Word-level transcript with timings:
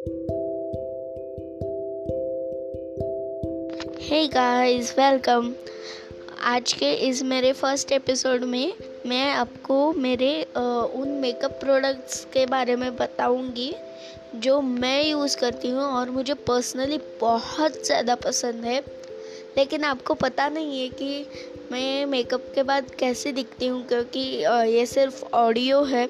Hey 0.00 0.06
guys 4.28 4.94
welcome 4.98 5.54
आज 6.42 6.72
के 6.72 6.92
इस 6.92 7.22
मेरे 7.22 7.52
फ़र्स्ट 7.52 7.92
एपिसोड 7.92 8.44
में 8.44 8.72
मैं 9.06 9.32
आपको 9.32 9.92
मेरे 9.92 10.46
उन 10.94 11.08
मेकअप 11.08 11.50
प्रोडक्ट्स 11.50 12.24
के 12.24 12.46
बारे 12.46 12.76
में 12.76 12.96
बताऊँगी 12.96 13.74
जो 14.34 14.60
मैं 14.60 15.06
यूज़ 15.06 15.36
करती 15.36 15.68
हूँ 15.68 15.82
और 15.82 16.10
मुझे 16.10 16.34
पर्सनली 16.34 17.00
बहुत 17.20 17.86
ज़्यादा 17.86 18.14
पसंद 18.14 18.54
है। 18.54 18.99
लेकिन 19.56 19.84
आपको 19.84 20.14
पता 20.14 20.48
नहीं 20.48 20.80
है 20.80 20.88
कि 20.90 21.26
मैं 21.72 22.06
मेकअप 22.06 22.44
के 22.54 22.62
बाद 22.62 22.90
कैसे 22.98 23.32
दिखती 23.32 23.66
हूँ 23.66 23.82
क्योंकि 23.86 24.20
ये 24.70 24.84
सिर्फ़ 24.86 25.24
ऑडियो 25.34 25.82
है। 25.84 26.08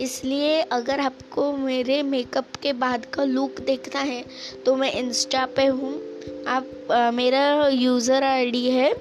इसलिए 0.00 0.60
अगर 0.72 1.00
आपको 1.00 1.52
मेरे 1.52 2.02
मेकअप 2.04 2.56
के 2.62 2.72
बाद 2.74 3.04
का 3.14 3.24
लुक 3.26 3.60
देखना 3.60 4.00
है 4.02 4.24
तो 4.66 4.76
मैं 4.76 4.92
इंस्टा 4.94 5.46
पे 5.56 5.66
हूँ। 5.66 5.94
आप 6.48 6.92
आ, 6.92 7.10
मेरा 7.10 7.68
यूज़र 7.68 8.24
आईडी 8.24 8.68
है 8.70 8.92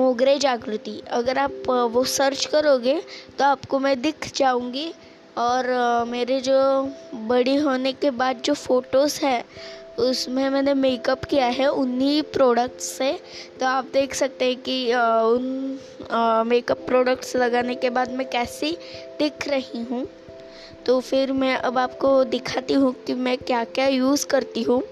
मोगरे 0.00 0.38
जागृति। 0.38 1.00
अगर 1.10 1.38
आप 1.38 1.68
वो 1.92 2.04
सर्च 2.06 2.44
करोगे 2.46 3.00
तो 3.38 3.44
आपको 3.44 3.78
मैं 3.78 4.00
दिख 4.02 4.32
जाऊँगी। 4.36 4.92
और 5.38 5.66
मेरे 6.08 6.40
जो 6.40 6.60
बड़ी 7.28 7.54
होने 7.56 7.92
के 7.92 8.10
बाद 8.12 8.40
जो 8.44 8.54
फ़ोटोज़ 8.54 9.18
है 9.22 9.44
उसमें 10.00 10.48
मैंने 10.50 10.74
मेकअप 10.74 11.24
किया 11.24 11.46
है 11.46 11.66
उन्हीं 11.68 12.22
प्रोडक्ट्स 12.32 12.84
से। 12.88 13.12
तो 13.60 13.66
आप 13.66 13.84
देख 13.92 14.14
सकते 14.14 14.44
हैं 14.44 14.56
कि 14.62 14.92
उन 14.94 15.78
मेकअप 16.48 16.84
प्रोडक्ट्स 16.86 17.36
लगाने 17.36 17.74
के 17.74 17.90
बाद 17.90 18.12
मैं 18.12 18.28
कैसी 18.30 18.76
दिख 19.18 19.48
रही 19.48 19.82
हूँ। 19.90 20.06
तो 20.86 20.98
फिर 21.00 21.32
मैं 21.32 21.54
अब 21.56 21.78
आपको 21.78 22.22
दिखाती 22.24 22.74
हूँ 22.74 22.94
कि 23.06 23.14
मैं 23.14 23.36
क्या 23.38 23.64
क्या 23.66 23.86
यूज़ 23.86 24.26
करती 24.26 24.62
हूँ। 24.62 24.82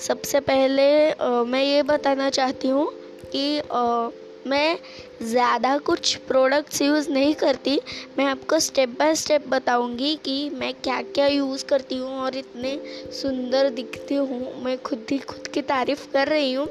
सबसे 0.00 0.40
पहले 0.40 0.88
आ, 1.10 1.42
मैं 1.44 1.62
ये 1.62 1.82
बताना 1.82 2.30
चाहती 2.30 2.68
हूँ 2.68 2.90
कि 3.32 3.58
आ, 3.58 4.08
मैं 4.46 4.78
ज़्यादा 5.22 5.76
कुछ 5.78 6.14
प्रोडक्ट्स 6.28 6.80
यूज़ 6.82 7.10
नहीं 7.10 7.34
करती। 7.34 7.78
मैं 8.18 8.24
आपको 8.24 8.58
स्टेप 8.58 8.88
बाय 8.98 9.14
स्टेप 9.14 9.46
बताऊँगी 9.48 10.14
कि 10.24 10.48
मैं 10.50 10.72
क्या 10.74 11.00
क्या 11.04 11.26
यूज़ 11.26 11.64
करती 11.64 11.96
हूँ 11.96 12.18
और 12.20 12.36
इतने 12.36 12.74
सुंदर 13.12 13.68
दिखती 13.70 14.14
हूँ। 14.14 14.62
मैं 14.64 14.76
खुद 14.82 15.06
ही 15.10 15.18
खुद 15.20 15.46
की 15.46 15.62
तारीफ़ 15.62 16.06
कर 16.12 16.28
रही 16.28 16.52
हूँ। 16.52 16.66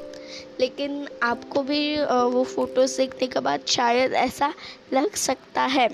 लेकिन 0.60 1.06
आपको 1.22 1.62
भी 1.62 1.96
वो 2.02 2.44
फ़ोटोज़ 2.44 2.96
देखने 2.96 3.26
के 3.26 3.40
बाद 3.40 3.64
शायद 3.68 4.12
ऐसा 4.14 4.52
लग 4.92 5.14
सकता 5.18 5.62
है। 5.68 5.88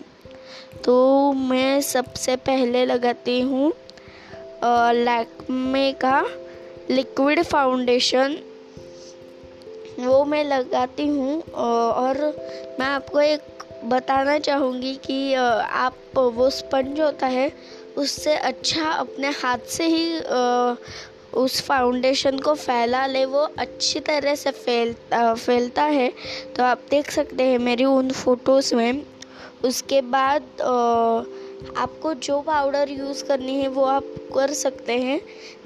तो 0.84 1.32
मैं 1.32 1.80
सबसे 1.82 2.36
पहले 2.47 2.84
लगाती 2.86 3.41
हूँ 3.41 3.72
लैक्मे 4.64 5.92
का 5.92 6.20
लिक्विड 6.91 7.42
फाउंडेशन। 7.42 8.36
वो 9.98 10.25
मैं 10.25 10.42
लगाती 10.44 11.06
हूँ, 11.08 11.41
और 11.42 12.16
मैं 12.80 12.86
आपको 12.86 13.20
एक 13.20 13.64
बताना 13.84 14.38
चाहूँगी 14.38 14.94
कि 15.05 15.34
आप 15.34 15.97
वो 16.16 16.48
स्पंज 16.50 17.00
होता 17.00 17.27
है, 17.27 17.50
उससे 17.97 18.34
अच्छा 18.34 18.91
अपने 18.91 19.28
हाथ 19.34 19.66
से 19.69 19.86
ही 19.86 20.19
उस 21.36 21.61
फाउंडेशन 21.62 22.38
को 22.38 22.55
फैला 22.55 23.06
ले, 23.06 23.25
वो 23.25 23.48
अच्छी 23.58 24.00
तरह 24.00 24.34
से 24.34 24.50
फैल 24.53 24.94
फैलता 25.12 25.83
है। 25.84 26.12
तो 26.56 26.62
आप 26.64 26.81
देख 26.91 27.10
सकते 27.10 27.44
हैं 27.44 27.58
मेरी 27.60 27.84
उन 27.84 28.10
फ़ोटोज़ 28.12 28.75
में। 28.75 29.03
उसके 29.64 30.00
बाद 30.03 30.42
आपको 31.76 32.12
जो 32.14 32.40
पाउडर 32.40 32.90
यूज़ 32.90 33.24
करनी 33.24 33.54
है 33.54 33.68
वो 33.68 33.84
आप 33.84 34.04
कर 34.34 34.52
सकते 34.54 34.98
हैं। 34.98 35.20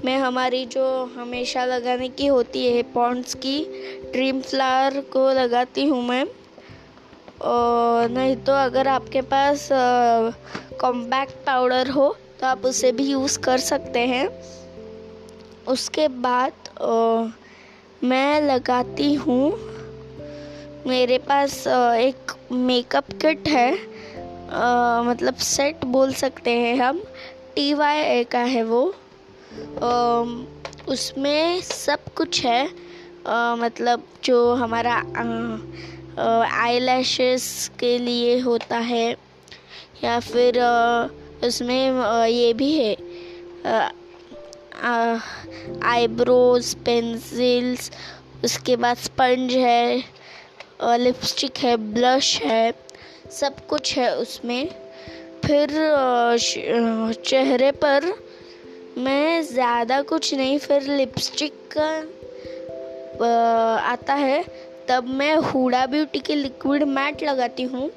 मैं 0.05 0.17
हमारी 0.19 0.65
जो 0.67 0.85
हमेशा 1.17 1.65
लगाने 1.65 2.09
की 2.09 2.27
होती 2.27 2.67
है 2.67 2.83
पॉन्ड्स 2.93 3.35
की 3.35 3.59
ड्रीम 4.13 4.41
फ्लावर 4.41 5.01
को 5.13 5.31
लगाती 5.33 5.87
हूँ 5.89 6.03
मैं। 6.03 6.25
और 7.43 8.09
नहीं 8.11 8.37
तो 8.37 8.53
अगर 8.53 8.89
आपके 8.89 9.21
पास 9.33 9.69
कॉम्पैक्ट 10.81 11.35
पाउडर 11.47 11.91
हो 11.91 12.15
तो 12.41 12.47
आप 12.47 12.65
उसे 12.65 12.93
भी 12.93 13.11
यूज़ 13.11 13.39
कर 13.39 13.59
सकते 13.59 14.01
हैं। 14.07 14.29
उसके 15.69 16.09
बाद 16.09 16.53
आ, 16.81 17.29
मैं 18.05 18.41
लगाती 18.43 19.13
हूँ 19.15 19.53
मेरे 20.87 21.19
पास 21.19 21.67
एक 21.67 22.33
मेकअप 22.53 23.13
किट 23.23 23.49
है। 23.49 23.90
आ, 24.53 25.03
मतलब 25.03 25.35
सेट 25.37 25.85
बोल 25.87 26.13
सकते 26.15 26.51
हैं 26.51 26.77
हम। 26.77 27.03
टी 27.57 27.73
वाई 27.75 27.99
ए 27.99 28.25
का 28.25 28.39
है 28.39 28.63
वो। 28.65 28.83
आ, 29.83 29.91
उसमें 30.89 31.61
सब 31.61 32.13
कुछ 32.17 32.45
है। 32.45 32.67
आ, 33.27 33.55
मतलब 33.55 34.03
जो 34.25 34.55
हमारा 34.55 34.95
आई 36.57 36.79
लैशेस 36.79 37.71
के 37.81 37.97
लिए 37.99 38.39
होता 38.41 38.79
है। 38.79 39.15
या 40.05 40.19
फिर 40.21 40.59
आ, 40.61 41.07
उसमें 41.45 41.91
आ, 41.91 42.25
ये 42.25 42.53
भी 42.53 42.73
है। 42.79 42.97
आईब्रोज 45.85 46.75
पेंसिल्स 46.85 47.91
उसके 48.45 48.77
बाद 48.77 48.97
स्पंज 48.97 49.53
है 49.55 50.03
लिपस्टिक 50.83 51.59
है 51.59 51.77
ब्लश 51.95 52.37
है। 52.43 52.73
सब 53.31 53.67
कुछ 53.69 53.97
है 53.99 54.15
उसमें। 54.17 54.69
फिर 55.45 55.69
चेहरे 57.25 57.71
पर 57.85 58.05
मैं 58.99 59.43
ज़्यादा 59.45 60.01
कुछ 60.03 60.35
नहीं, 60.35 60.59
फिर 60.59 60.83
लिपस्टिक 60.91 61.53
का 61.77 61.91
आता 63.85 64.15
है। 64.15 64.45
तब 64.89 65.09
मैं 65.09 65.35
हुडा 65.37 65.85
ब्यूटी 65.87 66.19
की 66.21 66.35
लिक्विड 66.35 66.83
मैट 66.89 67.23
लगाती 67.23 67.63
हूँ। 67.65 67.91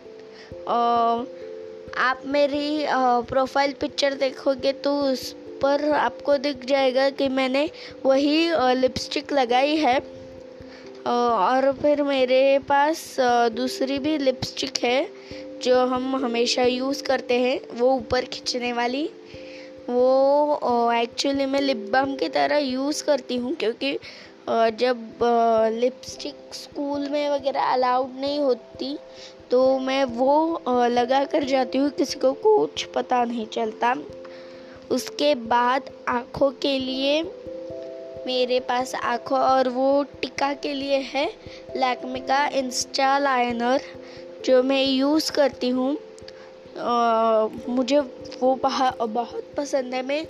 आप 2.00 2.22
मेरी 2.26 2.86
प्रोफ़ाइल 3.30 3.74
पिक्चर 3.82 4.14
देखोगे 4.16 4.72
तो 4.84 5.00
उस 5.02 5.32
पर 5.62 5.90
आपको 5.92 6.38
दिख 6.38 6.66
जाएगा 6.66 7.10
कि 7.12 7.28
मैंने 7.30 7.70
वही 8.06 8.50
लिपस्टिक 8.76 9.34
लगाई 9.34 9.76
है। 9.78 10.00
और 11.06 11.72
फिर 11.82 12.02
मेरे 12.04 12.60
पास 12.68 13.16
दूसरी 13.54 13.98
भी 14.00 14.18
लिपस्टिक 14.18 14.78
है, 14.84 15.08
जो 15.64 15.86
हम 15.88 16.16
हमेशा 16.16 16.64
यूज़ 16.64 17.04
करते 17.04 17.40
हैं, 17.40 17.60
वो 17.74 17.92
ऊपर 17.94 18.26
खींचने 18.26 18.72
वाली। 18.74 19.10
वो 19.90 20.92
एक्चुअली 20.94 21.46
मैं 21.46 21.62
लिप 21.62 21.88
बाम 21.92 22.16
की 22.16 22.30
तरह 22.30 22.58
यूज़ 22.58 23.04
करती 23.04 23.38
हूँ, 23.38 23.54
क्योंकि 23.56 23.98
जब 24.78 25.20
लिपस्टिक 25.74 26.54
स्कूल 26.54 27.08
में 27.10 27.30
वगैरह 27.30 27.74
अलाउड 27.74 28.20
नहीं 28.20 28.40
होती 28.40 28.98
तो 29.52 29.80
मैं 29.80 30.04
वो 30.06 30.88
लगा 30.90 31.24
कर 31.26 31.44
जाती 31.44 31.78
हूँ, 31.78 31.90
किसी 31.90 32.20
को 32.20 32.32
कुछ 32.36 32.84
पता 32.86 33.24
नहीं 33.26 33.46
चलता। 33.48 33.96
उसके 34.92 35.34
बाद 35.36 35.90
आँखों 36.10 36.50
के 36.62 36.78
लिए 36.80 37.22
मेरे 38.26 38.60
पास 38.60 38.94
आँखों 38.96 39.40
और 39.40 39.70
वो 39.70 40.04
टिका 40.22 40.54
के 40.64 40.74
लिए 40.74 40.98
है 41.06 41.26
लैक्मे 41.78 42.20
का 42.22 42.46
इंस्टा 42.58 43.18
लाइनर, 43.20 43.82
जो 44.46 44.62
मैं 44.64 44.84
यूज़ 44.84 45.32
करती 45.32 45.70
हूँ। 45.70 45.92
मुझे 47.70 48.00
वो 48.00 48.56
बहुत 48.58 49.54
पसंद 49.58 49.94
है। 49.94 50.02
मैं 50.06 50.26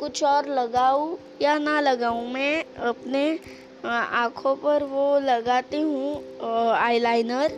कुछ 0.00 0.22
और 0.24 0.48
लगाऊँ 0.50 1.18
या 1.42 1.58
ना 1.58 1.80
लगाऊँ, 1.80 2.26
मैं 2.28 2.64
अपने 2.86 3.38
आँखों 3.84 4.54
पर 4.56 4.84
वो 4.84 5.18
लगाती 5.20 5.80
हूँ 5.80 6.70
आईलाइनर 6.72 7.52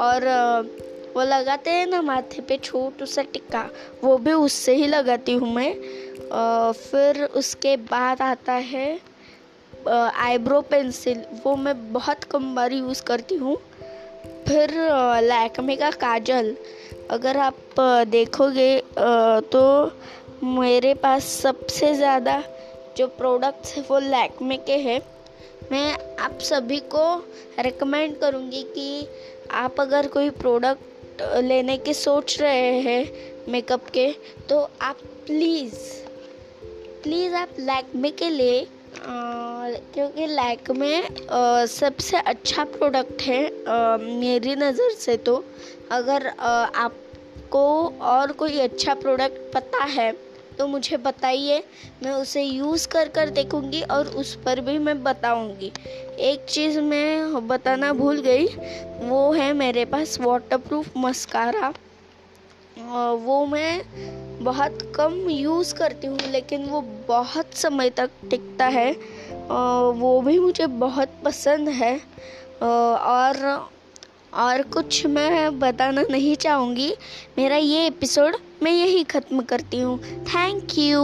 और 0.00 0.28
वो 1.14 1.22
लगाते 1.24 1.70
हैं 1.70 1.86
ना 1.86 2.00
माथे 2.02 2.42
पे 2.48 2.56
छोटू 2.58 3.06
सा 3.06 3.22
टिक्का 3.32 3.68
वो 4.04 4.16
भी 4.18 4.32
उससे 4.32 4.74
ही 4.76 4.86
लगाती 4.86 5.32
हूँ 5.34 5.54
मैं। 5.54 5.72
फिर 6.72 7.24
उसके 7.24 7.76
बाद 7.90 8.22
आता 8.22 8.52
है 8.52 8.88
आईब्रो 9.88 10.60
पेंसिल 10.60 11.22
वो 11.44 11.54
मैं 11.56 11.92
बहुत 11.92 12.24
कम 12.24 12.54
बार 12.54 12.72
यूज़ 12.72 13.02
करती 13.02 13.34
हूँ। 13.34 13.56
फिर 14.48 14.70
लैक्मे 15.22 15.76
का 15.76 15.90
काजल, 15.92 16.54
अगर 17.10 17.36
आप 17.38 17.80
देखोगे 18.08 18.76
तो 19.52 19.62
मेरे 20.44 20.94
पास 20.94 21.24
सबसे 21.34 21.94
ज़्यादा 21.94 22.42
जो 22.96 23.06
प्रोडक्ट्स 23.08 23.74
है 23.76 23.84
वो 23.90 23.98
लैक्मे 24.00 24.56
के 24.56 24.76
हैं। 24.78 25.00
मैं 25.72 25.92
आप 26.20 26.38
सभी 26.42 26.78
को 26.94 27.04
रिकमेंड 27.60 28.18
करूँगी 28.20 28.62
कि 28.74 29.06
आप 29.54 29.80
अगर 29.80 30.06
कोई 30.08 30.30
प्रोडक्ट 30.38 31.22
लेने 31.42 31.76
के 31.78 31.94
सोच 31.94 32.40
रहे 32.40 32.80
हैं 32.80 33.52
मेकअप 33.52 33.88
के 33.88 34.10
तो 34.48 34.60
आप 34.82 34.96
प्लीज़ 35.26 35.74
प्लीज़ 37.02 37.34
आप 37.34 37.56
लैक्मे 37.60 38.10
के 38.12 38.28
लिए 38.30 38.66
क्योंकि 38.96 40.26
लैक 40.26 40.70
में 40.70 41.02
आ, 41.02 41.66
सबसे 41.66 42.16
अच्छा 42.16 42.64
प्रोडक्ट 42.66 43.22
है 43.22 43.44
आ, 43.46 43.96
मेरी 43.96 44.54
नज़र 44.56 44.90
से 44.98 45.16
तो। 45.18 45.44
अगर 45.92 46.26
आ, 46.28 46.48
आपको 46.48 47.62
और 48.06 48.32
कोई 48.32 48.58
अच्छा 48.60 48.94
प्रोडक्ट 48.94 49.52
पता 49.54 49.84
है 49.86 50.12
तो 50.58 50.66
मुझे 50.66 50.96
बताइए। 50.96 51.62
मैं 52.02 52.12
उसे 52.12 52.42
यूज़ 52.42 52.86
कर 52.88 53.08
कर 53.08 53.30
देखूँगी 53.30 53.80
और 53.82 54.06
उस 54.16 54.34
पर 54.44 54.60
भी 54.60 54.76
मैं 54.78 55.02
बताऊँगी। 55.02 55.72
एक 56.20 56.44
चीज़ 56.48 56.78
मैं 56.80 57.46
बताना 57.48 57.92
भूल 57.92 58.20
गई 58.20 58.46
वो 59.08 59.32
है 59.32 59.52
मेरे 59.52 59.84
पास 59.84 60.18
वाटरप्रूफ 60.20 60.92
मस्कारा 60.96 61.72
वो 63.16 63.44
मैं 63.46 63.80
बहुत 64.40 64.78
कम 64.96 65.14
यूज़ 65.30 65.74
करती 65.74 66.06
हूँ, 66.06 66.18
लेकिन 66.30 66.64
वो 66.66 66.80
बहुत 67.08 67.54
समय 67.54 67.90
तक 67.90 68.10
टिकता 68.30 68.66
है। 68.68 68.90
वो 69.92 70.20
भी 70.20 70.38
मुझे 70.38 70.66
बहुत 70.66 71.14
पसंद 71.24 71.68
है। 71.68 71.94
और 72.62 73.68
और 74.34 74.62
कुछ 74.74 75.06
मैं 75.06 75.58
बताना 75.58 76.02
नहीं 76.10 76.34
चाहूँगी। 76.36 76.92
मेरा 77.38 77.56
ये 77.56 77.86
एपिसोड 77.86 78.36
मैं 78.62 78.72
यही 78.72 79.02
ख़त्म 79.04 79.42
करती 79.42 79.80
हूँ। 79.80 79.98
Thank 80.26 80.78
you 80.78 81.02